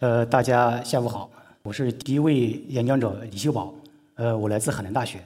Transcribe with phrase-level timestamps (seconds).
[0.00, 1.28] 呃，大家下午好，
[1.60, 3.74] 我是第一位演讲者李秀宝，
[4.14, 5.18] 呃，我来自海南大学，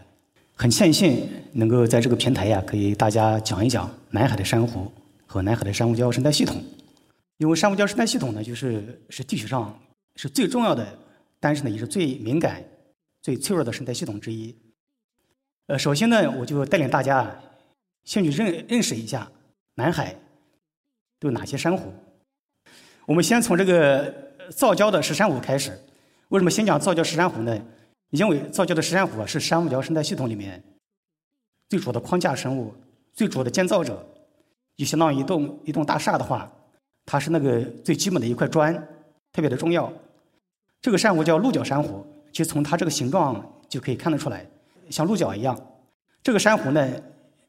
[0.54, 4.90] 很庆幸能够在这个平台呀，可以大家讲一讲南海的珊瑚
[5.26, 6.56] 和南海的珊瑚礁生态系统。
[7.37, 9.79] 因为珊瑚礁生态系统呢，就是是地球上
[10.16, 10.87] 是最重要的，
[11.39, 12.65] 但是呢，也是最敏感、
[13.20, 14.57] 最脆弱的生态系统之一。
[15.66, 17.30] 呃，首先呢，我就带领大家
[18.05, 19.30] 先去认认识一下
[19.75, 20.16] 南海
[21.20, 21.93] 都有哪些珊瑚。
[23.05, 25.78] 我们先从这个造礁的石珊瑚开始。
[26.28, 27.62] 为什么先讲造礁石珊瑚呢？
[28.10, 30.62] 因为造礁的石珊瑚啊，是珊瑚礁生态系统里面
[31.68, 32.74] 最主要的框架生物、
[33.12, 34.06] 最主要的建造者。
[34.77, 36.51] 就相当于一栋一栋大厦的话，
[37.05, 38.74] 它是那个最基本的一块砖，
[39.32, 39.92] 特别的重要。
[40.80, 44.45] 这个珊瑚叫鹿角珊瑚，其实从它这个形状就可以看得出来。
[44.90, 45.56] 像鹿角一样，
[46.23, 46.90] 这个珊瑚呢，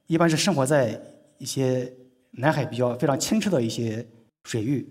[0.07, 1.01] 一般是生活在
[1.37, 1.91] 一些
[2.31, 4.05] 南海比较非常清澈的一些
[4.43, 4.87] 水域，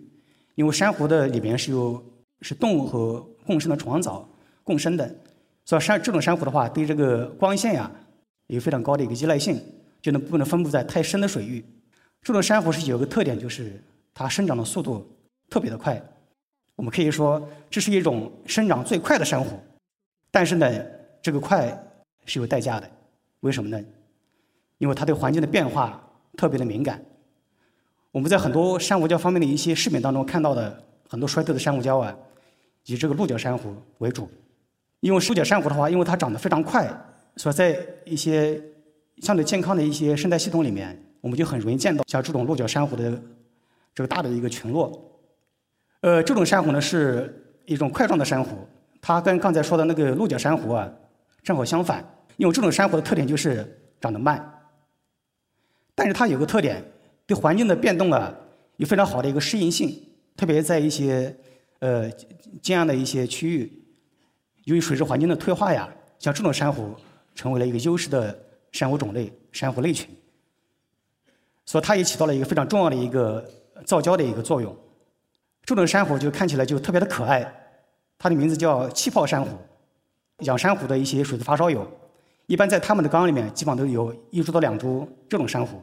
[0.54, 2.02] 因为珊瑚的里面是有
[2.40, 4.28] 是动物和共生的虫藻
[4.62, 5.14] 共生的，
[5.64, 7.90] 所以珊这种珊瑚的话，对这个光线呀
[8.46, 9.60] 有非常高的一个依赖性，
[10.00, 11.64] 就能不能分布在太深的水域。
[12.22, 13.82] 这种珊瑚是有个特点，就是
[14.14, 15.06] 它生长的速度
[15.50, 16.02] 特别的快，
[16.76, 19.58] 我们可以说这是一种生长最快的珊瑚，
[20.30, 20.84] 但是呢，
[21.20, 21.76] 这个快。
[22.24, 22.88] 是有代价的，
[23.40, 23.84] 为什么呢？
[24.78, 26.00] 因为它对环境的变化
[26.36, 27.04] 特别的敏感。
[28.12, 32.14] 我们在很多珊瑚礁方面的一些视频当中看到的很多衰退的珊瑚礁啊，
[32.84, 34.30] 以这个鹿角珊瑚为主。
[35.00, 36.86] 因为鹿角珊瑚的话，因为它长得非常快，
[37.36, 38.62] 所以在一些
[39.22, 43.10] 相对健康的一些生态系统里面，我们就很容易见到像这种鹿角珊瑚的
[43.94, 44.92] 这个大的一个群落。
[46.02, 48.58] 呃，这种珊瑚呢是一种块状的珊瑚，
[49.00, 50.92] 它跟刚才说的那个鹿角珊瑚啊。
[51.42, 52.04] 正好相反，
[52.36, 53.66] 因为这种珊瑚的特点就是
[54.00, 54.40] 长得慢，
[55.92, 56.80] 但是它有个特点，
[57.32, 58.30] 对环境的变动啊
[58.76, 59.98] 有非常好的一个适应性，
[60.36, 61.34] 特别在一些
[61.78, 62.10] 呃
[62.60, 63.72] 尖岸的一些区域，
[64.64, 65.88] 由于水质环境的退化呀，
[66.18, 66.94] 像这种珊瑚
[67.34, 68.38] 成为了一个优势的
[68.70, 70.14] 珊瑚种类、珊瑚类群，
[71.64, 73.48] 所以它也起到了一个非常重要的一个
[73.86, 74.76] 造礁的一个作用。
[75.64, 77.50] 这种珊瑚就看起来就特别的可爱，
[78.18, 79.56] 它的名字叫气泡珊瑚。
[80.40, 81.90] 养珊瑚的一些水质发烧友，
[82.44, 85.80] 一般在他们的缸里面，基本上都有一株到两株这种珊瑚。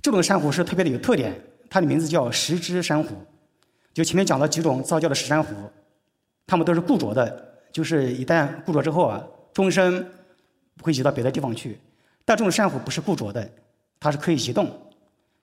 [0.00, 1.34] 这种珊瑚是特别的有特点，
[1.68, 3.16] 它的名字叫石枝珊瑚。
[3.92, 5.54] 就前面讲了几种造礁的石珊瑚，
[6.46, 10.06] 它们都是固着的，就是一旦固着之后啊，终身
[10.76, 11.78] 不会移到别的地方去。
[12.24, 13.50] 但这种珊瑚不是固着的，
[13.98, 14.70] 它是可以移动。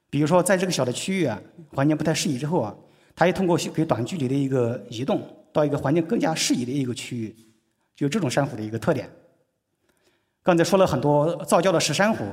[0.09, 1.41] 比如说在这个小的区域啊，
[1.73, 2.73] 环境不太适宜之后啊，
[3.15, 7.35] 它也通过可以短距离的一个移动，到一个环境更加适宜的一个区域。
[7.95, 9.09] 就这种珊瑚的一个特点。
[10.43, 12.23] 刚才说了很多造礁的石珊瑚，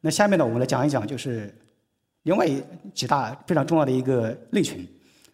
[0.00, 1.52] 那下面呢，我们来讲一讲就是
[2.24, 2.46] 另外
[2.92, 4.86] 几大非常重要的一个类群，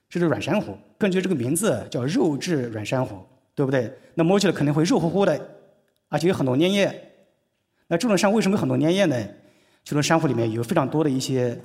[0.09, 0.77] 这是软珊瑚。
[0.97, 3.19] 根据这个名字叫肉质软珊瑚，
[3.55, 3.93] 对不对？
[4.15, 5.41] 那摸起来肯定会肉乎乎的，
[6.09, 7.12] 而且有很多粘液。
[7.89, 9.17] 那这种珊瑚为什么有很多粘液呢？
[9.83, 11.59] 这种珊瑚里面有非常多的一些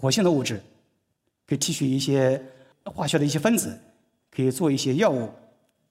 [0.00, 0.58] 活性的物质，
[1.46, 2.42] 可以提取一些
[2.84, 3.78] 化学的一些分子，
[4.34, 5.30] 可以做一些药物。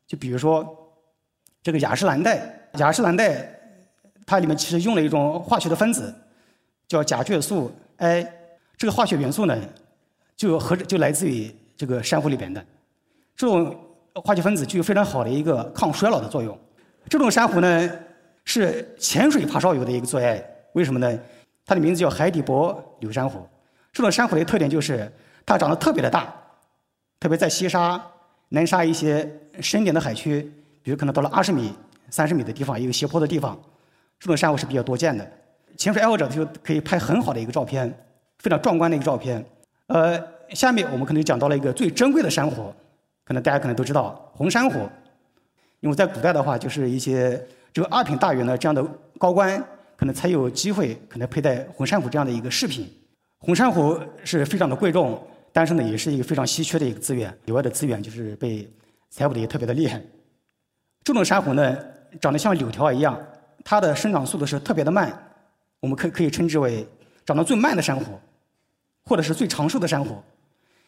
[0.05, 0.83] 就比如说。
[1.63, 3.45] 这个雅诗兰黛，雅诗兰黛，
[4.25, 6.13] 它里面其实用了一种化学的分子，
[6.87, 8.25] 叫甲炔素 I。
[8.77, 9.57] 这个化学元素呢，
[10.35, 12.63] 就和就来自于这个珊瑚里边的。
[13.35, 13.75] 这种
[14.23, 16.57] 化学分子具有非常好的一个抗衰老的作用。
[17.09, 17.91] 这种珊瑚呢，
[18.45, 20.43] 是潜水发烧友的一个最爱。
[20.73, 21.19] 为什么呢？
[21.65, 23.45] 它的名字叫海底波柳珊瑚。
[23.91, 25.11] 这种珊瑚的特点就是
[25.43, 26.31] 它长得特别的大，
[27.19, 27.99] 特别在西沙、
[28.49, 29.27] 南沙一些
[29.59, 30.41] 深点的海区。
[30.83, 31.73] 比如可能到了二十米、
[32.09, 33.59] 三十米的地方，一个斜坡的地方，
[34.19, 35.29] 这种珊瑚是比较多见的。
[35.75, 37.93] 潜水爱好者就可以拍很好的一个照片，
[38.39, 39.43] 非常壮观的一个照片。
[39.87, 42.73] 呃，下面我们可能讲到了一个最珍贵的珊瑚，
[43.25, 44.79] 可能大家可能都知道红珊瑚，
[45.79, 47.41] 因为在古代的话，就是一些
[47.73, 48.85] 这个二品大员的这样的
[49.17, 49.63] 高官，
[49.95, 52.91] 可能才有机会可能佩戴红珊瑚这样的一个饰品。
[53.39, 55.21] 红珊瑚是非常的贵重，
[55.53, 57.31] 但是呢，也是一个非常稀缺的一个资源。
[57.45, 58.67] 野外的资源就是被
[59.09, 60.01] 采捕的也特别的厉害。
[61.03, 61.77] 这种珊瑚呢，
[62.19, 63.17] 长得像柳条一样，
[63.63, 65.17] 它的生长速度是特别的慢，
[65.79, 66.85] 我们可可以称之为
[67.25, 68.19] 长得最慢的珊瑚，
[69.07, 70.21] 或者是最长寿的珊瑚。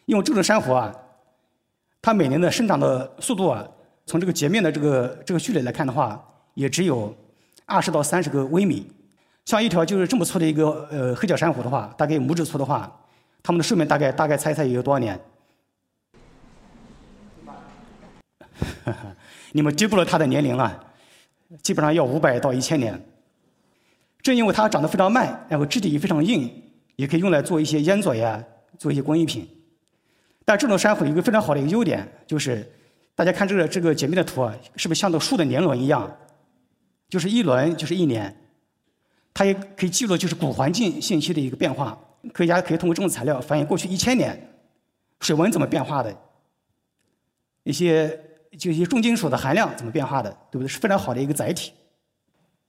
[0.06, 0.94] 因为这种珊瑚啊，
[2.02, 3.66] 它每年的生长的速度啊，
[4.06, 6.22] 从这个截面的这个这个距离来看的话，
[6.54, 7.16] 也只有
[7.64, 8.90] 二十到三十个微米。
[9.44, 13.00] 像一条就是这么粗的一个呃黑角珊瑚的话，大概拇指粗的话，
[13.42, 15.18] 它们的寿命大概大概猜猜有多少年？
[19.52, 20.84] 你们低估了它的年龄了，
[21.62, 23.00] 基本上要五百到一千年。
[24.22, 26.52] 正因为它长得非常慢，然后质地也非常硬，
[26.96, 28.42] 也可以用来做一些烟嘴呀，
[28.78, 29.48] 做一些工艺品。
[30.44, 32.68] 但这种珊瑚有一个非常好的一个优点，就是
[33.14, 36.10] 大家看这个这个解密的图啊，是不是像个树的年轮一样？
[37.08, 38.34] 就是一轮就是一年，
[39.34, 41.98] 它也可以记录就是古环境信息的一个变化。
[42.32, 44.38] 科学家可以通过这种材料反映过去一千年
[45.20, 46.14] 水文怎么变化的，
[47.64, 48.08] 一些
[48.58, 50.68] 就一些重金属的含量怎么变化的，对不对？
[50.68, 51.72] 是非常好的一个载体。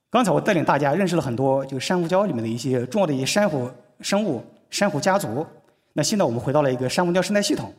[0.10, 3.70] 刚才我带领大家认识了很多就是珊瑚礁里面的一些重要的一些珊瑚
[4.02, 5.46] 生物、珊瑚家族。
[5.94, 7.74] 那现在我们回到了一个珊瑚礁生态系统。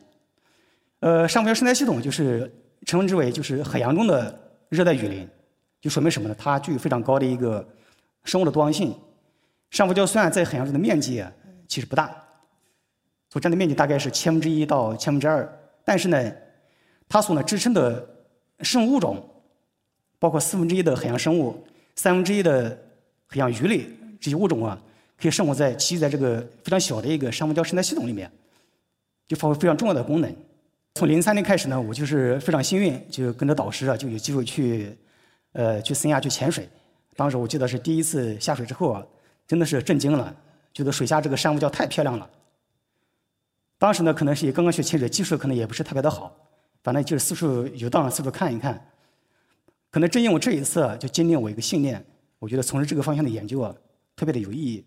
[1.00, 2.50] 呃，珊瑚礁生态系统就是
[2.86, 4.38] 称之为就是海洋中的
[4.68, 5.28] 热带雨林。
[5.80, 6.34] 就说明什么呢？
[6.38, 7.66] 它具有非常高的一个
[8.22, 8.94] 生物的多样性。
[9.70, 11.24] 珊瑚礁虽然在海洋中的面积
[11.66, 12.14] 其实不大，
[13.30, 15.50] 所占的面积大概是千分之一到千分之二，
[15.84, 16.32] 但是呢，
[17.08, 18.06] 它所能支撑的
[18.60, 19.28] 生物物种，
[20.18, 21.66] 包括四分之一的海洋生物、
[21.96, 22.78] 三分之一的
[23.26, 23.86] 海洋鱼类
[24.20, 24.80] 这些物种啊，
[25.22, 28.28] 可以生活在栖息在这个非常小的一个珊瑚礁生态系统里面，
[29.28, 30.34] 就发挥非常重要的功能。
[30.96, 34.94] 从零三年开始呢，我就是非常幸运，就跟着导师啊，就有机会去。
[35.54, 36.66] 呃，去三亚去潜水，
[37.14, 39.06] 当时我记得是第一次下水之后啊，
[39.46, 40.34] 真的是震惊了，
[40.72, 42.26] 觉得水下这个珊瑚礁太漂亮了。
[43.76, 46.34] 当时呢，可能是也刚刚学潜水，技术可能也不是特别的好，
[46.82, 48.82] 反正就是四处游荡，四处看一看。
[49.90, 52.02] 可能正因为这一次，就坚定我一个信念，
[52.38, 53.74] 我觉得从事这个方向的研究啊，
[54.16, 54.82] 特别的有意义。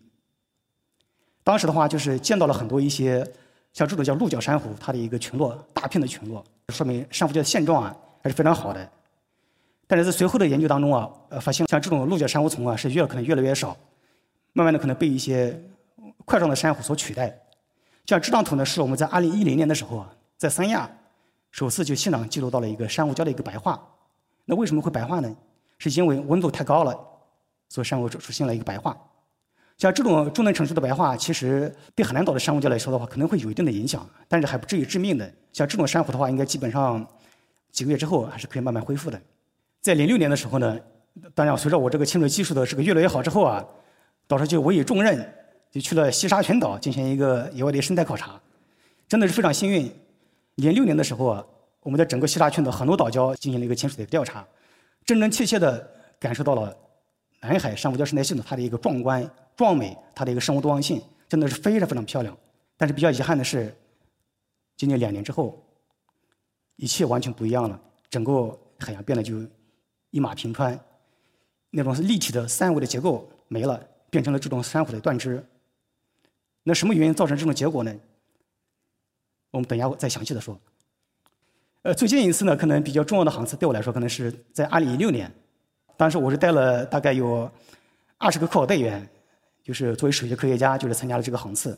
[1.46, 3.24] 当时的话，就是见到了很多一些
[3.72, 8.90] 像这种叫鹿角珊瑚，它的一个群落，大片的群落，说明珊瑚礁的现状啊还是非常好的。
[9.86, 13.78] 但是在随后的研究当中啊，呃，发现像这种鹿角珊瑚丛啊，是越可能越来越少，
[14.54, 15.56] 慢慢的可能被一些
[16.26, 17.28] 块状的珊瑚所取代。
[18.08, 20.90] 像这张图呢，是我们在2010年的时候啊，在三亚
[21.52, 23.80] 首次就现场记录到了一个珊瑚礁的一个白化。
[24.46, 25.36] 那为什么会白化呢？
[25.78, 26.98] 是因为温度太高了，
[27.70, 28.98] 所以珊瑚出出现了一个白化。
[29.78, 35.30] 像这种中等程度的白化，其实对海南岛的珊瑚礁来说的话，可能会有一定的影响，但是还不至于致命的。
[35.52, 37.06] 像这种珊瑚的话，应该基本上
[37.72, 39.22] 几个月之后还是可以慢慢恢复的。
[39.82, 40.80] 在零六年的时候呢，
[41.34, 43.66] 当然随着我这个潜水技术的这个越来越好之后啊，
[44.28, 45.34] 导师就委以重任，
[45.72, 48.40] 就去了西沙群岛进行一个野外的生态考察，
[49.10, 49.92] 真的是非常幸运。
[50.56, 51.46] 零六年的时候啊，
[51.82, 54.48] 我们在整个西沙群岛很多岛礁进行了一个潜水的调查，
[55.06, 55.86] 真真切切的
[56.18, 56.74] 感受到了
[57.42, 62.38] 南海珊瑚礁生态系统它的一个壮观、壮美，它的一个生物多样性真的是非常非常漂亮。
[62.78, 63.76] 但是比较遗憾的是，
[64.78, 65.64] 今年两年之后，
[66.76, 67.80] 一切完全不一样了，
[68.10, 69.36] 整个海洋变得就。
[70.12, 70.80] 一马平川，
[71.72, 75.46] 那种立体的三维的结构没了，变成了这种珊瑚的断枝。
[76.64, 77.94] 那什么原因造成这种结果呢？
[79.52, 80.58] 我们等一下再详细的说。
[81.82, 85.30] 呃，最近一次呢，可能比较重要的航次对我来说，可能是在2016年，
[85.98, 87.52] 当时我是带了大概有
[88.18, 89.06] 二十个科考队员，
[89.66, 91.76] 就是作为首席科学家，就是参加了这个航次，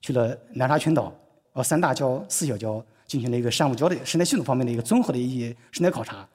[0.00, 1.12] 去了南沙群岛、
[1.52, 6.26] 呃三大礁、四小礁，进行了一个珊瑚礁的生态系统方面的一个综合的一些生态考察。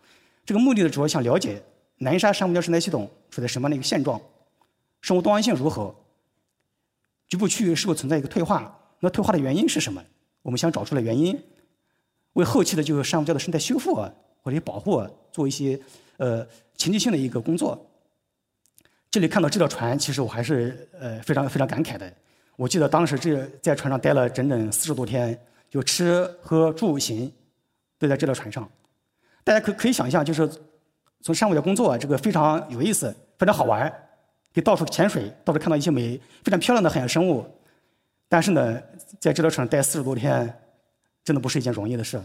[0.46, 1.64] 这个目的呢，主要想了解
[2.00, 4.20] 南沙珊瑚礁生态系统处在什么样的一个现状，
[5.00, 5.96] 生物多样性如何，
[7.30, 8.78] 局部区域是否存在一个退化？
[9.00, 10.04] 那退化的原因是什么？
[10.42, 11.42] 我们想找出来原因，
[12.34, 15.80] 为后期的就是珊瑚礁的生态修复啊，或者保护啊，做一些
[16.18, 17.89] 呃前期性的一个工作。
[19.12, 22.12] 这里看到这条船，其实我还是呃非常非常感慨的。
[22.56, 25.38] 我记得当时这在船上待了整整四十多天，
[25.68, 27.32] 就吃喝住行
[27.98, 28.70] 都在这条船上。
[29.44, 30.48] 大家可可以想象，就是
[31.22, 33.90] 从珊瑚礁工作，这个非常有意思，非常好玩，
[34.54, 37.44] 可以到处潜水，到处看到一些美、非常漂亮的海洋生物。
[38.28, 38.80] 但是呢，
[39.20, 40.54] 在这条船上待四十多天，
[41.24, 42.22] 真的不是一件容易的事。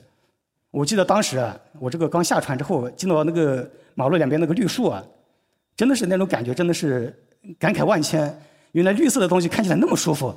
[0.70, 5.02] 我记得当时啊，我这个刚下船之后，见到那个马路两边那个绿树啊，
[5.76, 7.14] 真的是那种感觉，真的是
[7.58, 8.36] 感慨万千。
[8.72, 10.34] 原来绿色的东西看起来那么舒服。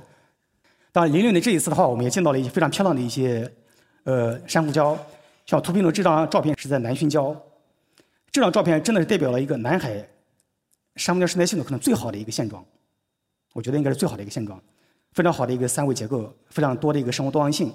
[0.92, 3.52] 当然，零六年这一次的话，我们也见到了一些非常漂亮的一些
[4.04, 4.98] 呃珊瑚礁。
[5.46, 7.36] 像图片中这张照片是在南浔礁，
[8.32, 10.06] 这张照片真的是代表了一个南海
[10.96, 12.66] 珊瑚礁生态系统可能最好的一个现状，
[13.54, 14.62] 我觉得应该是最好的一个现状，
[15.14, 17.72] 非常好的一个三维结构，非常多的一个生物多样性。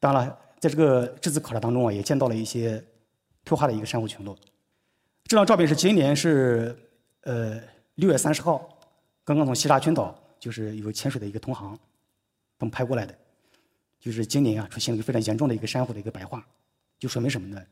[0.00, 2.82] 当然了，在这个这次考察当中啊，也见到了一些
[3.44, 4.36] 退化的一个珊瑚群落。
[5.28, 6.74] 这张照片是今年是
[7.24, 7.60] 呃
[7.96, 8.66] 六月三十号，
[9.24, 11.78] 刚刚从西沙群岛就是有潜水的一个同行，
[12.58, 13.14] 他们拍过来的，
[14.00, 16.42] 就是今年啊出现了一个非常严重的一个珊瑚的一个白化。
[16.98, 17.62] 就说明什么呢？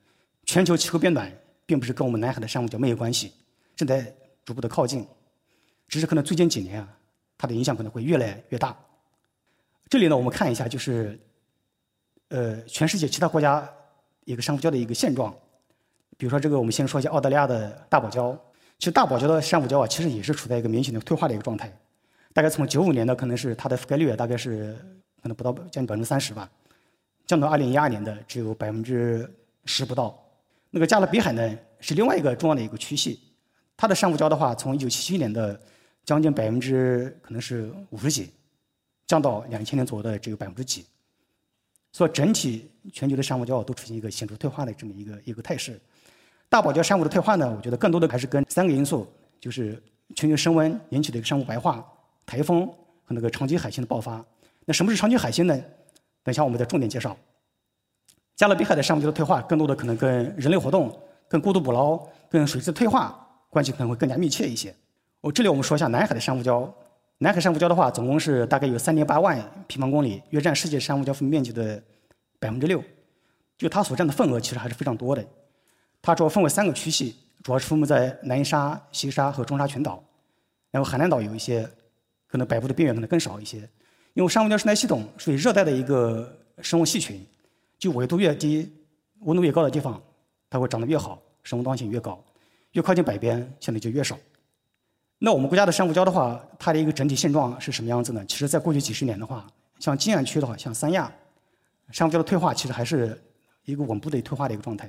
[0.45, 1.33] 全球气候变暖
[1.65, 3.33] 并不是跟我们南海的珊瑚礁没有关系，
[3.75, 5.07] 正在逐步的靠近，
[5.89, 6.99] 只是可能最近几年啊，
[7.39, 8.77] 它的影响可能会越来越大。
[9.89, 11.19] 这里呢，我们看一下，就是
[12.29, 13.67] 呃，全世界其他国家
[14.27, 15.35] 一个珊瑚礁的一个现状。
[16.17, 18.37] 比如说，这个我们先说一下澳大利亚的大堡礁。
[18.79, 21.75] 其实大堡礁的珊瑚礁啊，其实也是处在一个明显的退化的一个状态。
[22.33, 24.77] 大概从九五年的可能是它的覆盖率大概是
[25.23, 26.51] 可能不到将近百分之三十吧。
[27.27, 29.29] 降到二零一二年的只有百分之
[29.65, 30.17] 十不到。
[30.71, 33.21] 那个加勒比海呢，是另外一个重要的一个区系，
[33.77, 35.59] 它的珊瑚礁的话，从一九七七年的
[36.05, 38.31] 将近百分之可能是五十几，
[39.07, 40.85] 降到两千年左右的只有百分之几。
[41.93, 45.81] 所以整体全球的珊瑚礁都出现一个显著退化的这么一个一个态势。
[46.57, 49.07] 大堡礁珊瑚的退化呢，我觉得更多的还是跟三个因素，
[49.39, 49.79] 就是
[50.15, 51.87] 全球升温引起的一个珊瑚白化、
[52.25, 52.67] 台风
[53.05, 54.25] 和那个长期海星的爆发。
[54.65, 55.55] 那什么是长期海星呢？
[56.25, 57.15] 等一下我们再重点介绍。
[58.37, 60.99] 加勒比海的珊瑚礁的退化，更多的可能跟人类活动、
[61.29, 63.15] 跟过度捕捞、跟水质退化
[63.51, 64.75] 关系可能会更加密切一些。
[65.21, 66.67] 我这里我们说一下南海的珊瑚礁。
[67.19, 71.83] 南海珊瑚礁的话，总共是大概有三点八万平方公里，约占世界珊瑚礁分面积的
[72.39, 72.83] 百分之六，
[73.59, 75.23] 就它所占的份额其实还是非常多的。
[76.07, 80.01] 它主要分为三个区系，主要是分布在南沙、西沙和中沙群岛，
[80.71, 81.69] 然后海南岛有一些，
[82.29, 83.69] 可能北部的边缘可能更少一些。
[84.15, 86.33] 因为珊瑚礁生态系统属于热带的一个
[86.63, 87.27] 生物系群，
[87.77, 88.73] 就纬度越低、
[89.23, 90.01] 温度越高的地方，
[90.49, 92.17] 它会长得越好，生物多样性越高；
[92.75, 94.17] 越靠近北边，相对就越少。
[95.19, 98.25] 那我们国家的珊瑚礁的话，它的一个整体现状是什么样子呢？
[98.27, 99.45] 其实，在过去几十年的话，
[99.81, 101.13] 像近岸区的话，像三亚，
[101.91, 103.21] 珊瑚礁的退化其实还是
[103.65, 104.89] 一个稳步的退化的一个状态。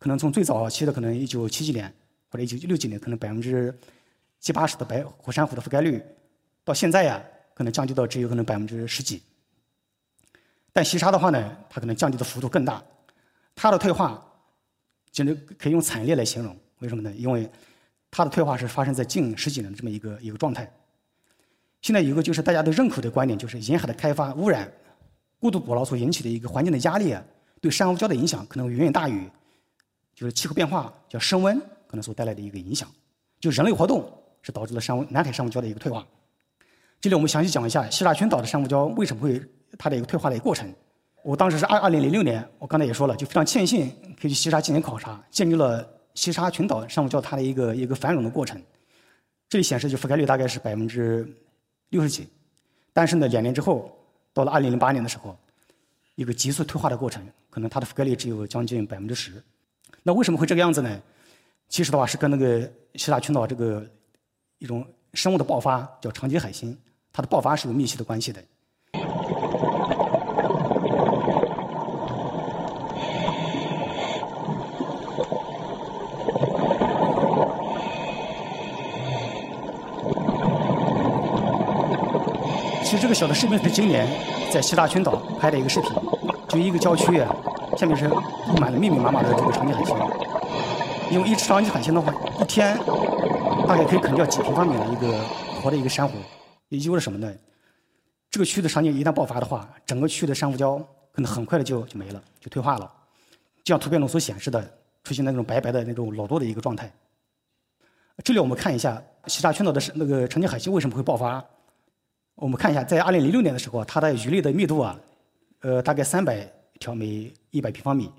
[0.00, 1.92] 可能从最早期的可能一九七几年
[2.30, 3.72] 或者一九六几年，可能百分之
[4.40, 6.02] 七八十的白火山虎的覆盖率，
[6.64, 7.22] 到现在呀，
[7.54, 9.22] 可能降低到只有可能百分之十几。
[10.72, 12.82] 但西沙的话呢，它可能降低的幅度更大，
[13.54, 14.26] 它的退化，
[15.12, 16.56] 简直可以用惨烈来形容。
[16.78, 17.12] 为什么呢？
[17.14, 17.46] 因为
[18.10, 20.72] 它的退化是发生在近十几年的这么一个一个状态。
[21.82, 24.72] 现在有一个就是大家都认可的观点，就是沿海的开发、污染、
[25.38, 27.22] 过度捕捞所引起的一个环境的压力啊，
[27.60, 29.28] 对珊瑚礁的影响可能远远大于，
[30.20, 32.86] 就是气候变化叫升温可能所带来的一个影响。
[33.40, 34.06] 就人类活动
[34.42, 36.06] 是导致了珊瑚南海珊瑚礁的一个退化。
[37.00, 39.42] 这里我们详细讲一下西沙群岛的珊瑚礁为什么会
[39.78, 40.70] 它的一个退化的一个过程。
[41.24, 43.88] 我当时是二二零零六年，我刚才也说了，就非常庆幸
[44.20, 45.88] 可以去西沙进行考察，建立了。
[46.12, 48.60] 西沙群岛珊瑚礁它的一个一个繁荣的过程，
[49.48, 51.26] 这里显示就覆盖率大概是百分之
[51.90, 52.28] 六十几，
[52.92, 53.96] 但是呢，两年之后，
[54.34, 55.38] 到了二零零八年的时候，
[56.16, 59.40] 一个急速退化的过程，可能它的覆盖率只有将近百分之十。
[60.02, 61.00] 那为什么会这个样子呢？
[61.68, 62.60] 其实的话是跟那个
[62.94, 63.84] 西沙群岛这个
[64.58, 66.76] 一种生物的爆发叫长棘海星，
[67.12, 68.42] 它的爆发是有密切的关系的。
[82.82, 84.08] 其实这个小的视频是今年
[84.50, 85.92] 在西大群岛拍的一个视频，
[86.48, 87.32] 就一个郊区啊，
[87.80, 89.96] 下面是布满了密密麻麻的这个长棘海星。
[91.10, 92.76] 因为一只长棘海星的话，一天
[93.66, 95.18] 大概可以啃掉几平方米的一个
[95.62, 96.18] 活的一个珊瑚。
[96.68, 97.32] 也意味着什么呢？
[98.30, 100.78] 这个区域的长棘一旦爆发的话，整个区域的珊瑚礁
[101.10, 102.92] 可能很快的就就没了，就退化了。
[103.64, 104.62] 就像图片中所显示的，
[105.02, 106.92] 出现那种白白的那种裸多的一个状态。
[108.22, 111.42] 这里我们看一下西沙群岛的那个长棘海星为什么会爆发。
[112.34, 115.00] 我们看一下，在二零零六年的时候，它的鱼类的密度啊，
[115.60, 116.46] 呃，大概三百
[116.78, 118.10] 条每一百平方米。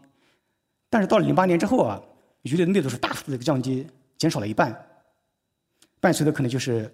[0.89, 2.01] 但是到了零八年之后啊，
[2.41, 4.73] 鱼类的密度是大幅度的一个降低，减少了一半。
[5.99, 6.91] 伴随的可能就是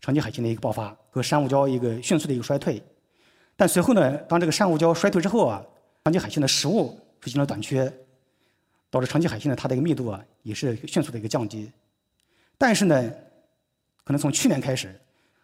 [0.00, 2.82] 长棘海星的一个爆发和珊瑚礁一个迅速的一个衰退。
[3.56, 5.64] 但随后呢，当这个珊瑚礁衰退之后啊，
[6.04, 7.92] 长棘海星的食物出现了短缺，
[8.90, 11.70] 导致长棘海星的它的一个密度啊，也是迅速的一个降低。
[12.56, 13.10] 但是呢，
[14.04, 14.98] 可能从去年开始。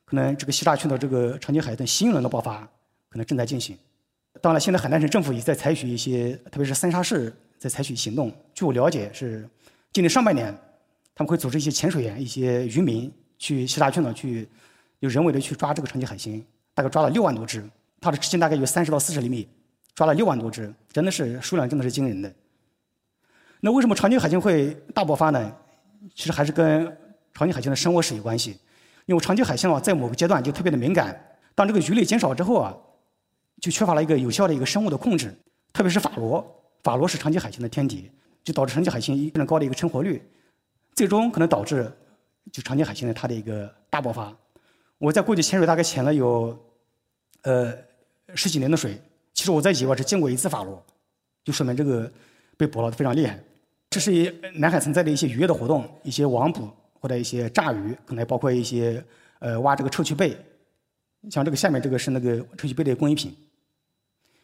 [0.05, 2.67] 可能这个西沙群岛这个长棘海的新一轮的爆发
[3.11, 3.77] 可能正在进行。
[4.41, 8.33] 当然，现在海南省政府也在采取一些，特别是三沙市在采取行动。
[8.55, 9.49] 据我了解，是
[9.93, 10.57] 今年上半年
[11.15, 14.49] 他们会组织一些潜水员、一些渔民去西沙群岛去，
[15.01, 17.69] 就人为的去抓这个长棘海星，大概抓了六万多只，
[18.01, 19.49] 它的直径大概有三十到四十厘米，
[19.95, 22.33] 抓了六万多只，真的是数量真的是惊人的。
[23.61, 25.53] 那为什么长棘海星会大爆发呢？
[26.15, 26.87] 其实还是跟
[27.35, 28.57] 长棘海星的生活史有关系。
[29.07, 31.19] 因为长棘海星啊，在某个阶段就特别的敏感。
[31.57, 32.77] 当这个鱼类减少之后啊，
[33.61, 35.35] 就缺乏了一个有效的一个生物的控制，
[35.73, 36.45] 特别是法螺，
[36.83, 38.11] 法螺是长棘海星的天敌，
[38.43, 40.23] 就导致长棘海星非常高的一个成活率，
[40.95, 41.91] 最终可能导致
[42.53, 44.35] 就长棘海星的它的一个大爆发。
[44.99, 46.59] 我在过去潜水大概潜了有
[47.43, 47.73] 呃
[48.35, 49.01] 十几年的水，
[49.35, 50.85] 其实我在野外只见过一次法螺，
[51.45, 52.11] 就说明这个
[52.57, 53.39] 被捕捞的非常厉害。
[53.91, 56.69] 这是一南海存在的一些渔业的活动，一些网捕。
[57.01, 59.01] 或者一些炸鱼，可能包括一些
[59.39, 60.37] 呃挖这个臭麴贝，
[61.31, 63.33] 像这个下面这个是那个臭麴贝的工艺品，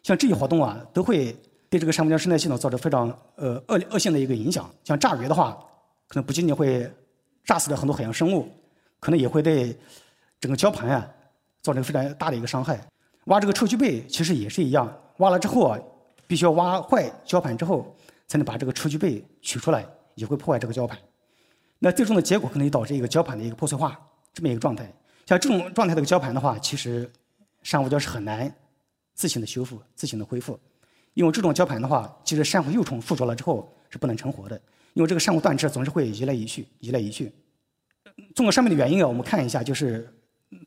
[0.05, 1.35] 像这些活动啊，都会
[1.67, 4.69] 对这个珊瑚礁生态系统造成非常呃恶恶性的一个影响。
[4.83, 5.57] 像炸鱼的话，
[6.07, 6.87] 可能不仅仅会
[7.43, 8.47] 炸死掉很多海洋生物，
[8.99, 9.75] 可能也会对
[10.39, 11.07] 整个礁盘啊
[11.63, 12.79] 造成非常大的一个伤害。
[13.25, 15.79] 挖这个抽取贝其实也是一样，挖了之后啊，
[16.27, 17.91] 必须要挖坏礁盘之后，
[18.27, 19.83] 才能把这个抽取贝取出来，
[20.13, 20.95] 也会破坏这个礁盘。
[21.79, 23.99] 那最终的结果可能就导致一个礁盘的一个破碎化
[24.31, 24.87] 这么一个状态。
[25.25, 27.11] 像这种状态的个礁盘的话，其实
[27.63, 28.55] 珊瑚礁是很难
[29.15, 30.59] 自行的修复、自行的恢复，
[31.15, 34.61] 因为这种胶盘的话，其实珊瑚幼虫附着了之后是不能成活的，
[34.93, 37.33] 因为这个珊瑚断肢总是会移来移去、移来移去。
[38.35, 40.13] 综合上面的原因啊，我们看一下，就是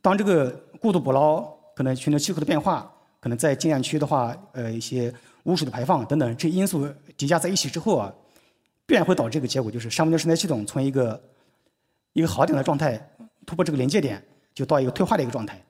[0.03, 0.51] 当这个
[0.81, 1.43] 过度捕捞，
[1.77, 2.91] 可能全球气候的变化，
[3.21, 5.13] 可能在近岸区的话，呃，一些
[5.45, 8.13] 污水的排放等等这些因素叠加在一起之后啊，
[8.87, 11.23] 必然会导致这个结果，就是珊瑚礁生态系统从一个
[12.15, 12.99] 一个好点的状态
[13.47, 14.23] 突破这个临界点，
[14.55, 15.63] 就到一个退化的一个状态。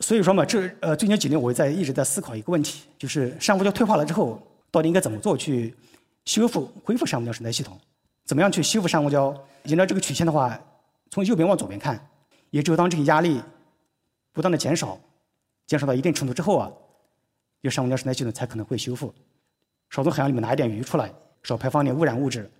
[0.00, 5.74] 所以说嘛，这呃最近几年我在一直在思考一个问题，就是珊瑚礁退化了之后，到底应该怎么做去
[6.24, 7.78] 修复恢复珊瑚礁生态系统？
[8.24, 9.36] 怎么样去修复珊瑚礁？
[9.64, 10.60] 沿着这个曲线的话。
[11.10, 12.08] 从右边往左边看，
[12.50, 13.40] 也只有当这个压力
[14.32, 14.98] 不断的减少，
[15.64, 16.68] 减少到一定程度之后啊，
[17.62, 19.14] 这珊瑚礁生态系统才可能会修复。
[19.90, 21.12] 少从海洋里面拿一点鱼出来，
[21.44, 22.50] 少排放点污染物质。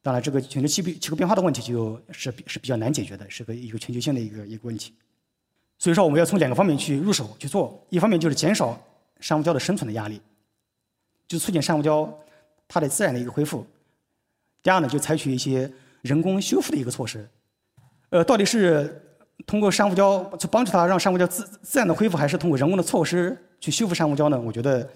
[0.00, 4.94] 当然，这个全球气气候变化的问题就是是比较难解决的，是个一个全球性的一个一个问题。
[5.82, 7.84] 所以说，我们要从两个方面去入手去做。
[7.88, 8.80] 一方面就是减少
[9.18, 10.22] 珊瑚礁的生存的压力，
[11.26, 12.08] 就促进珊瑚礁
[12.68, 13.66] 它的自然的一个恢复。
[14.62, 15.68] 第二呢，就采取一些
[16.02, 17.28] 人工修复的一个措施。
[18.10, 19.04] 呃，到底是
[19.44, 24.40] 通过珊瑚礁去帮助它让珊瑚礁自自然的恢复，还是通过人工的措施去修复珊瑚礁呢？
[24.40, 24.88] 我觉得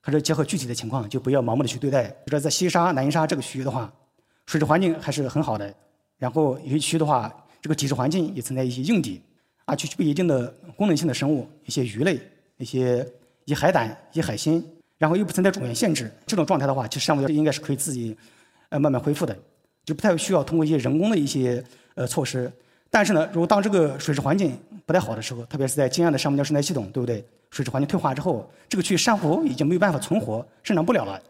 [0.00, 2.04] 还是结合具体的情况，就不要盲目的去对待。
[2.04, 3.92] 比如说在西沙、南沙这个区域的话，
[4.46, 5.74] 水质环境还是很好的，
[6.18, 9.20] 然后有些区域的话，这个地质环境也存在一些硬底，
[9.70, 12.18] 啊，具备一定的功能性的生物，一些鱼类、
[12.56, 13.06] 一些
[13.44, 14.64] 一些海胆、一些海星，
[14.98, 18.16] 然后又不存在种源限制，这种状态的话，其实珊瑚礁应该是可以自己
[18.70, 19.36] 呃慢慢恢复的，
[19.84, 21.64] 就不太需要通过一些人工的一些。
[21.96, 22.50] 呃，措施，
[22.88, 27.22] 但是呢，如果当这个水质环境不太好的时候，特别是在近岸的珊瑚礁生态系统，对不对？
[27.50, 31.20] 水质环境退化之后，这个区域珊瑚已经没有办法存活，生长不了了。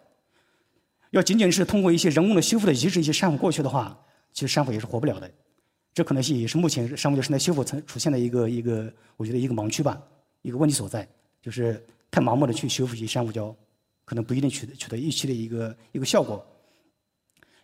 [1.12, 3.98] 要仅仅是通过一些人工的修复的移植一些珊瑚过去的话，
[4.32, 5.28] 其实珊瑚也是活不了的。
[5.92, 10.00] 这可能性也是目前珊瑚礁生态修复曾出现的一个一个，我觉得一个盲区吧，
[10.42, 11.08] 一个问题所在，
[11.42, 13.54] 就是太盲目的去修复一些珊瑚礁，
[14.04, 16.44] 可能不一定取得取得预期的一个一个效果。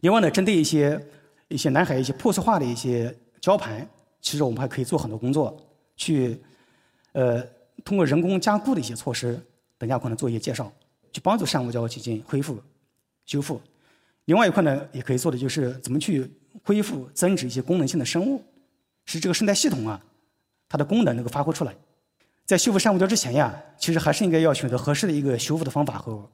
[0.00, 1.00] 另外呢，针对一些。
[1.48, 3.88] 一些南海一些破碎化的一些礁盘，
[4.20, 5.56] 其实我们还可以做很多工作，
[5.96, 6.36] 去
[7.12, 7.40] 呃
[7.84, 9.40] 通过人工加固的一些措施，
[9.78, 10.72] 等下可能做一些介绍，
[11.12, 12.60] 去帮助珊瑚礁进行恢复、
[13.26, 13.60] 修复。
[14.24, 16.28] 另外一块呢，也可以做的就是怎么去
[16.62, 18.42] 恢复、增殖一些功能性的生物，
[19.04, 20.00] 使这个生态系统啊
[20.68, 21.74] 它的功能能够发挥出来。
[22.44, 26.28] 在修复珊瑚礁之前呀，其实还是应该要选择合适的一个修复的方法和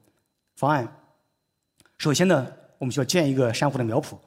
[0.56, 0.86] 方案。
[1.98, 4.18] 首先呢，我们需要建一个珊瑚的苗圃。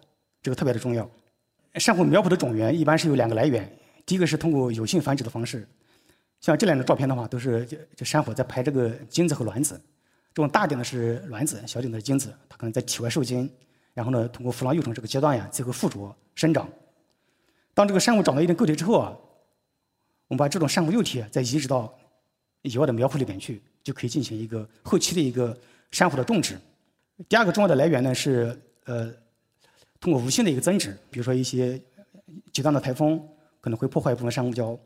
[0.41, 1.09] 这个特别的重要。
[1.75, 3.69] 珊瑚苗圃的种源一般是有两个来源，
[4.05, 5.67] 第一个是通过有性繁殖的方式，
[6.39, 9.79] 像这两张照片的话，都是这珊瑚在排这个精子和卵子。
[10.33, 13.49] 这种大点的是卵子，小点的是精子，它可能在体外受精，
[13.95, 16.69] 然后呢，通过孵卵幼虫这个阶段呀，最后附着生长。
[17.73, 19.17] 当这个珊瑚长到一定个体之后啊，
[20.27, 21.91] 我们把这种珊瑚幼体再移植到
[22.61, 25.57] 野外的苗圃里边去，就可以进行一个后期的一个
[25.89, 26.55] 珊瑚的种植。
[27.27, 29.11] 第二个重要的来源呢是呃。
[29.97, 31.81] 通过无性的一个增殖，比如说一些
[32.51, 33.19] 极端的台风
[33.59, 34.77] 可能会破坏一部分珊瑚礁，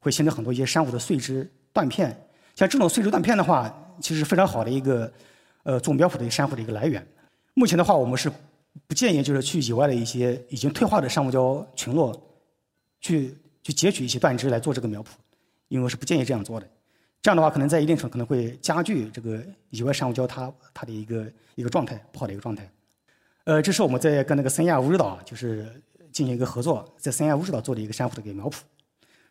[0.00, 2.08] 会形成很多一些珊瑚的碎枝断片。
[2.56, 5.12] 像这种碎枝断片的话，其实非常好的一个
[5.62, 7.06] 呃做苗圃的珊瑚的一个来源。
[7.52, 8.32] 目前的话，我们是
[8.86, 12.12] 不建议就是去野外的一些已经退化的珊瑚礁群落
[13.00, 15.06] 去去截取一些断枝来做这个苗圃，
[15.68, 16.68] 因为我是不建议这样做的。
[17.22, 22.70] 这样的话，可能在一定程度可能会加剧这个野外珊瑚礁它它的一个一个状态不好的一个状态。
[23.44, 25.64] 呃，这是我们在跟那个三亚乌日岛就是
[26.12, 28.58] 进行一个合作，在三亚乌日岛做的一个珊瑚的一个苗圃。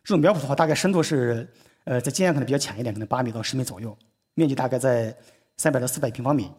[0.02, 1.48] 这种苗圃的话，大概深度是
[1.84, 3.96] 呃在近岸可能比较浅一点，可能八米到十米左右，
[4.34, 5.16] 面积大概在
[5.56, 6.50] 三百到四百平方米。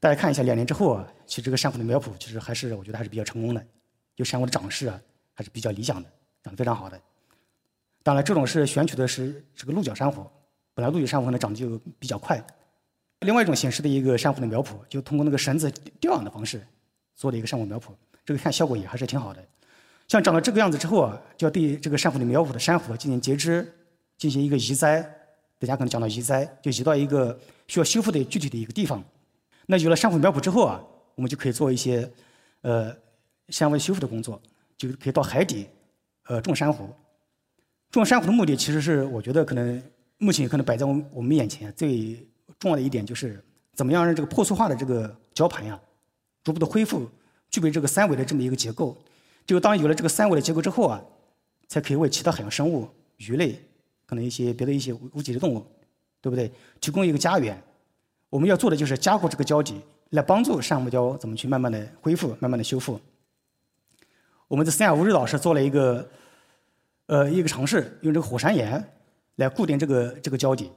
[0.00, 3.66] 大家看一下，两年之后啊，其实这个珊瑚的苗圃其实还是我觉得还是比较成功的，
[4.14, 5.00] 就珊瑚的长势啊
[5.34, 6.08] 还是比较理想的，
[6.42, 7.00] 长得非常好的。
[8.04, 10.24] 当然，这种是选取的是这个鹿角珊瑚，
[10.72, 12.42] 本来鹿角珊瑚呢长得就比较快。
[13.20, 15.68] 另外一种形式的一个珊瑚的苗圃，就通过那个绳子
[16.00, 16.64] 吊养的方式
[17.16, 17.90] 做的一个珊瑚苗圃，
[18.24, 19.44] 这个看效果也还是挺好的。
[20.06, 23.66] 像长到这个样子之后啊，就要对这个珊瑚的苗圃的珊瑚进行截肢，
[24.16, 25.02] 进行一个移栽。
[25.58, 29.02] 大家可能讲到移栽，就移到一个需要修复的具体的一个地方。
[29.70, 30.82] 那有了珊瑚苗圃之后啊，
[31.14, 32.10] 我们就可以做一些
[32.62, 32.96] 呃
[33.50, 34.40] 相关修复的工作，
[34.78, 35.66] 就可以到海底
[36.26, 36.88] 呃种珊瑚。
[37.90, 39.82] 种珊瑚的目的其实是我觉得可能
[40.16, 42.26] 目前可能摆在我们我们眼前最。
[42.58, 43.40] 重要的一点就是，
[43.74, 45.80] 怎么样让这个破碎化的这个礁盘呀，
[46.42, 47.08] 逐步的恢复，
[47.50, 48.96] 具备这个三维的这么一个结构。
[49.46, 51.00] 就当有了这个三维的结构之后啊，
[51.68, 53.56] 才可以为其他海洋生物、鱼类、
[54.06, 55.64] 可能一些别的一些无脊椎动物，
[56.20, 56.50] 对不对？
[56.80, 57.62] 提供一个家园。
[58.30, 63.00] 我们要做的就是加固这个胶底，来帮助珊瑚礁怎么去慢慢的恢复、慢慢的修复。
[64.46, 66.08] 我们在三亚乌日岛是做了一个，
[67.06, 68.82] 呃，一个尝试，用这个火山岩
[69.36, 70.70] 来固定这个这个胶底。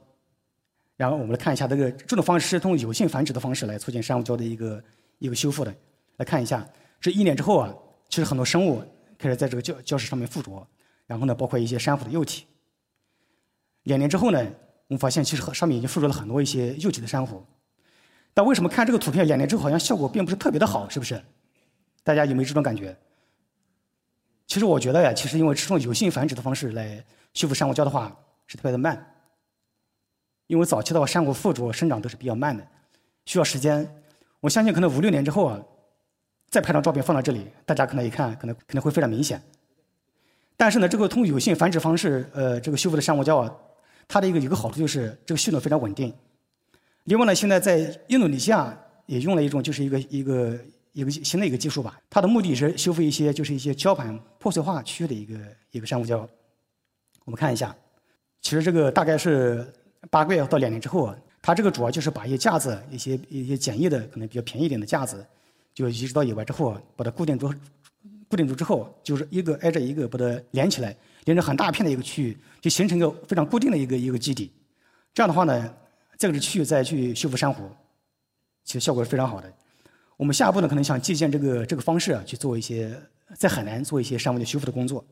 [0.96, 4.84] 然后我们来看一下这个这种方式是通过有性繁殖的方式来促进珊瑚礁的一个
[5.18, 5.74] 一个修复的。
[6.18, 6.66] 来看一下，
[7.00, 7.74] 这一年之后啊，
[8.08, 8.82] 其实很多生物
[9.18, 10.66] 开始在这个礁礁石上面附着，
[11.06, 12.44] 然后呢，包括一些珊瑚的幼体。
[13.84, 14.46] 两年之后呢，
[14.92, 17.42] 我们发现其实上面已经附着了很多一些幼体的珊瑚。
[18.34, 20.86] 但为什么看这个图片两年之后好像效果并不是特别的好？
[20.86, 21.18] 是不是？
[22.04, 22.94] 大家有没有这种感觉？
[24.46, 27.02] 其实我觉得呀，其实因为这种有性繁殖的方式来
[27.32, 28.14] 修复珊瑚礁的话，
[28.46, 29.02] 是特别的慢。
[30.46, 32.62] 因为早期的话，珊瑚附着生长都是比较慢的，
[33.24, 34.04] 需要时间。
[34.40, 35.58] 我相信可能五六年之后啊，
[36.50, 39.42] 再拍张照片放到这里，大家可能一看，可能可能会非常明显。
[40.54, 43.50] 但是呢，这个通过有性繁殖方式，呃，这个修复的珊瑚礁啊，
[44.12, 46.12] 它的一个一个好处就是这个系统非常稳定。
[47.04, 50.58] 另外呢，现在在印度尼西亚也用了一种就是一个一个
[50.92, 55.34] 一个新的一个技术吧，它的目的是修复一些就是一些礁盘破碎化区域的一个
[55.70, 56.28] 一个珊瑚礁。
[57.24, 57.74] 我们看一下，
[58.42, 59.66] 其实这个大概是
[60.10, 65.24] 八个月到两年之后啊，它这个主要就是把一些架子、一些一些简易的可能比较便宜一点的架子，
[65.72, 67.50] 就移植到野外之后，把它固定住。
[68.28, 74.50] 固定住之后，就是一个挨着一个把它连起来，连着很大片的一个区域，就形成一个非常固定的一个一个基底。
[75.14, 75.74] 这样的话呢，
[76.18, 77.70] 这个区域再去修复珊瑚，
[78.64, 79.52] 其实效果是非常好的。
[80.16, 82.92] 我们下一步呢，可能想借鉴这个这个方式啊，去做一些
[83.36, 85.04] 在海南做一些珊瑚的修复的工作。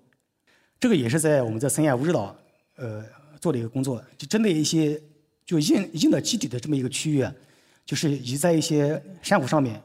[0.79, 2.37] 这个也是在我们在三亚蜈支岛
[2.77, 3.05] 呃
[3.41, 5.01] 做的一个工作，就针对一些
[5.45, 7.33] 就硬硬的基底的这么一个区域啊，
[7.85, 9.81] 就是移在一些珊瑚上面，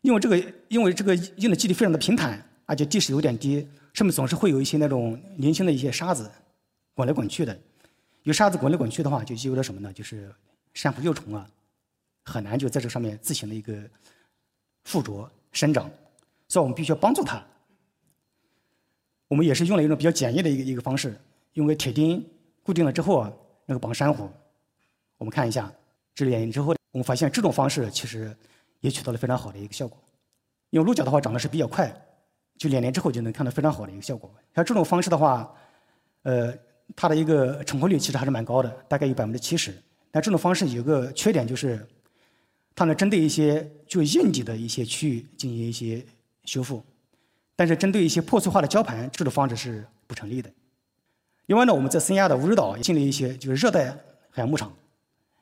[0.00, 2.44] 因为这个因为这个硬的基底非常的平坦。
[2.64, 6.30] 而且地势有点低，上面总是会有一些那种年轻的一些沙子
[6.94, 7.58] 滚来滚去的。
[8.22, 9.92] 有沙子滚来滚去的话，就意味着什么呢？
[9.92, 10.32] 就是
[10.74, 11.48] 珊瑚幼虫啊，
[12.24, 13.74] 很难就在这上面自行的一个
[14.84, 15.90] 附着生长，
[16.48, 17.44] 所以我们必须要帮助它。
[19.28, 21.18] 我们也是用了一种比较简易的一个一个方式，
[21.54, 22.24] 用个铁钉
[22.62, 23.32] 固定了之后啊，
[23.66, 24.30] 那个绑珊瑚。
[25.18, 25.72] 我们看一下
[26.14, 28.34] 这里之后，我们发现这种方式其实
[28.80, 29.98] 也取得了非常好的一个效果。
[30.70, 31.92] 因为鹿角的话长得是比较快。
[32.62, 34.32] 就两年之后就能看到非常好的一个效果。
[34.54, 35.52] 像这种方式的话，
[36.22, 36.54] 呃，
[36.94, 39.74] 它的一个成活率其实还是蛮高的，大概有百分之七十。
[40.12, 41.84] 但这种方式有个缺点就是，
[42.76, 46.06] 它能针对一些就硬底的一些区域进行一些
[46.44, 46.84] 修复，
[47.56, 50.48] 但是针对一些破碎化的礁盘，这种方式是不成立的。
[51.46, 53.86] 另外呢，我们在三亚的乌日岛也建立一些就是热带
[54.30, 54.72] 海洋牧场，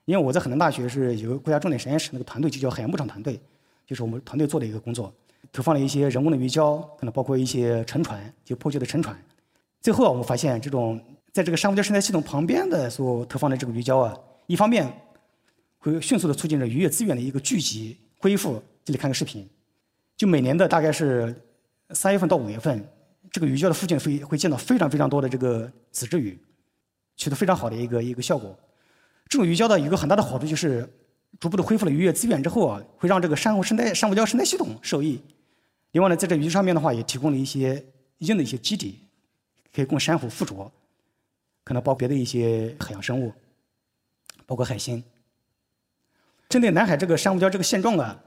[0.07, 3.39] 因为我在海南大学是有个国家重点实验室，那个团队就叫海洋牧场团队，
[3.87, 5.13] 就是我们团队做的一个工作。
[5.53, 9.17] 投放了一些人工的鱼礁，可能包括一些沉船，就破旧的沉船。
[9.81, 11.01] 最后啊，我们发现这种
[11.33, 14.93] 在这个珊瑚礁生态系统旁边的所投放的这个鱼礁啊，一方面
[15.79, 18.63] 会迅速的促进着渔业资源的一个聚集恢复。
[18.85, 19.49] 这里看个视频，
[20.17, 21.35] 就每年的大概是
[21.91, 22.83] 三月份到五月份，
[23.31, 26.39] 这个鱼礁的附近会会见到非常非常多的这个子质鱼，
[27.17, 28.59] 取得非常好的一个一个效果。
[29.29, 30.89] 这种鱼礁的一个很大的好处就是，
[31.39, 35.21] 逐步的恢复了渔业资源之后啊，会让这个珊瑚生态珊瑚礁生态系统受益。
[35.93, 37.85] 另外呢，在这鱼上面的话，也提供了一些
[38.19, 39.01] 硬的一些基底，
[39.75, 40.71] 可以供珊瑚附着，
[41.65, 43.33] 可能包括别的一些海洋生物，
[44.47, 45.03] 包括海星。
[46.49, 48.21] 针对南海这个珊瑚礁这个现状啊，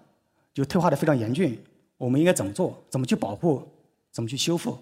[0.54, 1.58] 就退化的非常严峻，
[1.98, 2.84] 我们应该怎么做？
[2.90, 3.68] 怎么去保护？
[4.12, 4.78] 怎么去修复？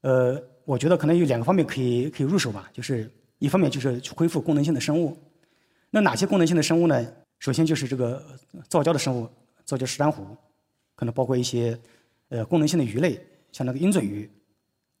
[0.00, 5.16] 呃，我觉得可能有两个方面可以可以入手吧，就是一方面就是去恢复功能性的生物。
[5.90, 7.06] 那哪些功能性的生物呢？
[7.38, 8.22] 首先就是这个
[8.68, 9.28] 造礁的生物，
[9.64, 10.36] 造礁石珊瑚。
[11.00, 11.80] 可能包括一些，
[12.28, 13.18] 呃，功能性的鱼类，
[13.52, 14.30] 像那个鹰嘴鱼，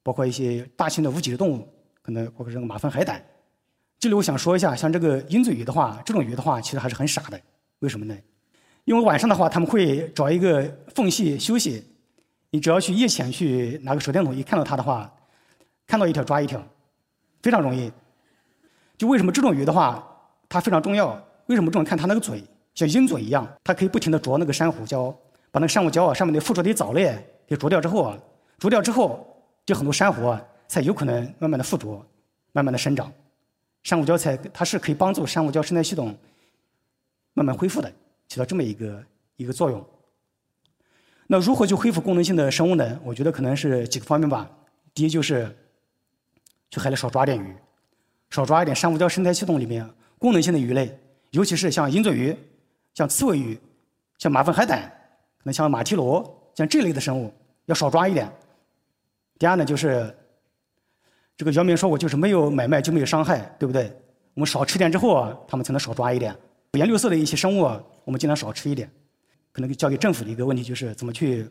[0.02, 1.68] 包括一些大型的无脊椎动物，
[2.00, 3.22] 可能包括这个马粪海胆。
[3.98, 7.38] 这里我想说一下，像这个鹰嘴鱼的话，这种鱼的话，其实还是很傻的。
[7.80, 8.16] 为什么呢？
[8.86, 11.84] 因为晚上的话，他们会找一个缝隙休息。
[12.48, 15.14] 你只要去夜潜去拿个手电筒，一看到它的话，
[15.86, 16.66] 看到一条抓一条，
[17.42, 17.92] 非常容易。
[18.96, 20.02] 就为什么这种鱼的话，
[20.48, 21.22] 它非常重要？
[21.48, 22.42] 为什么这种看它那个嘴
[22.74, 25.14] 像鹰嘴一样，它可以不停地啄那个珊瑚礁？
[25.50, 27.12] 把那个珊瑚礁啊上面的附着的藻类
[27.46, 28.18] 给啄掉之后啊，
[28.58, 29.26] 啄掉之后，
[29.66, 32.06] 就很多珊瑚啊才有可能慢慢的附着，
[32.52, 33.12] 慢慢的生长。
[33.82, 36.16] 珊瑚礁才它是可以帮助珊瑚礁生态系统
[37.34, 37.92] 慢慢恢复的，
[38.28, 39.02] 起到这么一个
[39.36, 39.84] 一个作用。
[41.26, 43.00] 那如何去恢复功能性的生物呢？
[43.02, 44.50] 我觉得可能是几个方面吧。
[44.92, 45.56] 第一就是
[46.70, 47.56] 去海里少抓点鱼，
[48.30, 50.96] 少抓一点珊瑚礁生态系统里面功能性的鱼类，
[51.30, 52.36] 尤其是像鹰嘴鱼、
[52.94, 53.58] 像刺尾鱼、
[54.18, 54.99] 像马粪海胆。
[55.42, 57.32] 那像马蹄螺，像这类的生物
[57.66, 58.30] 要少抓一点。
[59.38, 60.14] 第二呢，就是
[61.36, 63.90] 这个姚明说过，就是没有买卖就没有伤害，对不对？
[64.34, 66.34] 我们少吃点之后啊，他们才能少抓一点。
[66.74, 68.90] 五颜六色的一些生物啊，我们尽量少吃一点。
[69.52, 71.44] 可能交给政府的一个问题就是怎么去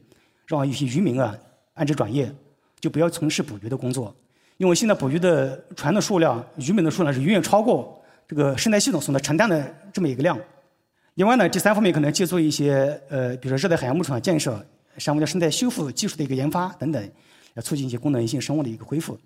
[0.45, 1.37] 让一些渔民啊
[1.73, 2.33] 安置转业，
[2.79, 4.15] 就不要从事捕鱼的工作，
[4.57, 10.39] 因为现在捕鱼的船的数量、渔民的数量是远远超过这个生态系统所能承担的这么一个量。
[11.15, 14.65] 另外呢，第三方面可能借助一些呃，比如说热带海洋牧场建设、
[14.97, 17.11] 珊瑚礁生态修复技术的一个研发等等，
[17.55, 19.17] 来促进一些功能性生物的一个恢复。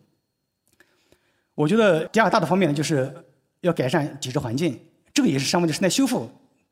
[1.56, 3.14] 我觉得第二大的方面呢，就是
[3.62, 4.80] 要改善底质环境，
[5.14, 6.30] 这个也是珊瑚礁生态修复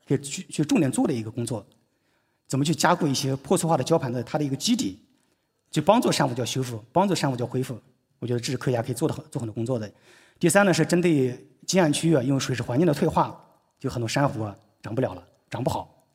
[0.08, 1.66] 可以去去重点做的一个工作。
[2.48, 5.00] 怎么去加固一些破碎化的礁盘的它的一个基底，
[5.72, 7.80] 去帮助珊瑚礁修复，帮助珊瑚礁恢复。
[8.20, 9.90] 我觉得这是科学家可以做的做很多工作的。
[10.40, 13.40] 第三呢，是针对近岸区域啊，因为水质环境的退化，
[13.80, 16.06] 就很多珊瑚啊长不了了，长不好，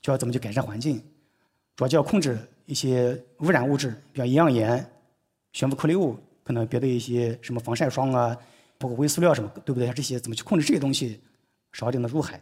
[0.00, 1.02] 就要怎么去改善环境？
[1.76, 4.90] 主要就要控制一些污染物质，比如营养盐、
[5.52, 6.18] 悬浮颗粒物。
[6.42, 8.36] 可能别的一些什么防晒霜啊，
[8.76, 9.88] 包括微塑料什么，对不对？
[9.92, 11.20] 这些怎么去控制这些东西，
[11.70, 12.40] 少一点的入海？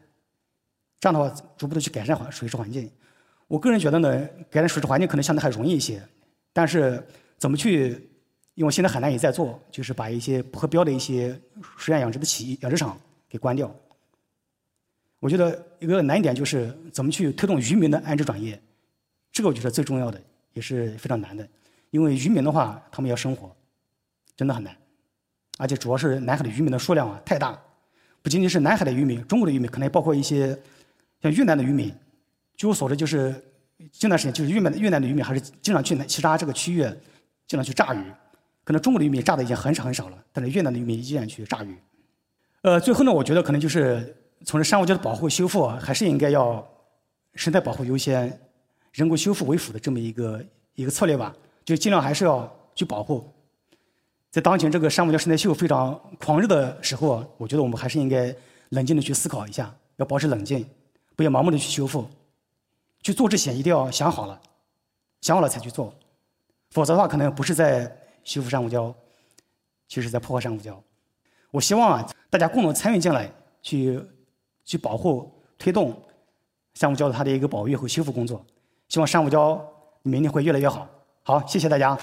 [0.98, 1.28] 这样的话，
[1.58, 2.90] 逐步的去改善环水质环境。
[3.48, 6.00] 我个人觉得呢，改善水质环境可能相对还容易一些，
[6.54, 7.04] 但是
[7.36, 8.08] 怎么去？
[8.54, 11.38] 因为现在海南也在做，就是把一些不合标的一些
[11.76, 13.70] 水产养殖的企业养殖场给关掉。
[15.20, 18.60] 我觉得一个难点就是怎么去推动渔民的安置转业，
[19.32, 20.20] 这个我觉得最重要的，
[20.52, 21.46] 也是非常难的。
[21.90, 23.54] 因为渔民的话，他们要生活。
[24.36, 24.72] 真的很难，
[25.58, 27.60] 而且主要是南海的渔民的数量啊太大，
[28.22, 30.56] 不仅仅是南海的渔民，中国的渔民可能也包括一些
[31.20, 31.92] 像越南的渔民。
[32.56, 33.34] 据我所知，就是
[33.90, 36.82] 近段时间，就是越南越南的渔民还是经常去南其他这个区域，
[37.48, 37.98] 经常去炸鱼。
[38.62, 41.76] 可能中国的渔民炸的已经很少很少了，但是越南的渔民依然去炸鱼。
[42.62, 46.66] 呃，最后呢，我觉得可能就是从事珊瑚礁的保护修复，还是应该要
[47.34, 48.40] 生态保护优先、
[48.92, 53.28] 人工修复为辅的这么一个一个策略吧，就尽量还是要去保护。
[54.30, 58.34] 在当前这个珊瑚礁生态秀非常狂热的时候，我觉得我们还是应该
[58.70, 60.68] 冷静的去思考一下，要保持冷静，
[61.16, 62.08] 不要盲目的去修复。
[63.02, 64.40] 去做之前一定要想好了，
[65.20, 65.94] 想好了才去做，
[66.70, 67.90] 否则的话可能不是在
[68.22, 68.92] 修复珊瑚礁，
[69.88, 70.74] 其实在破坏珊瑚礁。
[71.50, 73.98] 我希望啊，大家共同参与进来，去
[74.68, 75.96] 去保护、推动
[76.74, 78.44] 珊瑚礁的它的一个保育和修复工作。
[78.90, 79.58] 希望珊瑚礁
[80.02, 80.86] 明年会越来越好。
[81.22, 81.98] 好，谢谢大家。